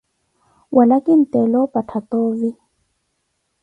[0.75, 2.49] Wala khintela omphattha tovi?